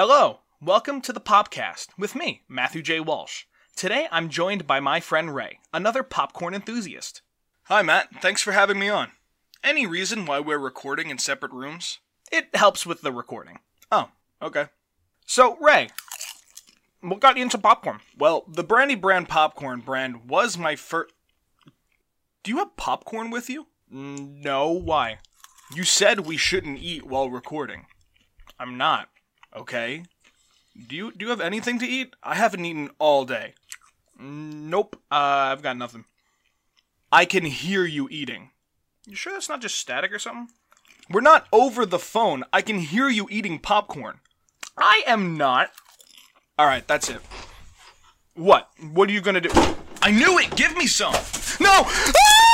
[0.00, 3.00] Hello, welcome to the Popcast with me, Matthew J.
[3.00, 3.46] Walsh.
[3.74, 7.20] Today I'm joined by my friend Ray, another popcorn enthusiast.
[7.64, 8.22] Hi, Matt.
[8.22, 9.10] Thanks for having me on.
[9.64, 11.98] Any reason why we're recording in separate rooms?
[12.30, 13.58] It helps with the recording.
[13.90, 14.66] Oh, okay.
[15.26, 15.88] So, Ray,
[17.00, 17.98] what got you into popcorn?
[18.16, 21.12] Well, the Brandy Brand popcorn brand was my first.
[22.44, 23.66] Do you have popcorn with you?
[23.92, 25.18] Mm, No, why?
[25.74, 27.86] You said we shouldn't eat while recording.
[28.60, 29.08] I'm not.
[29.56, 30.04] Okay.
[30.86, 32.14] Do you do you have anything to eat?
[32.22, 33.54] I haven't eaten all day.
[34.20, 35.14] Nope, uh,
[35.52, 36.04] I've got nothing.
[37.10, 38.50] I can hear you eating.
[39.06, 40.48] You sure that's not just static or something?
[41.10, 42.44] We're not over the phone.
[42.52, 44.20] I can hear you eating popcorn.
[44.76, 45.70] I am not.
[46.58, 47.20] All right, that's it.
[48.34, 48.68] What?
[48.92, 49.50] What are you gonna do?
[50.02, 50.54] I knew it.
[50.54, 51.14] Give me some.
[51.60, 51.84] No.
[51.86, 52.47] Ah!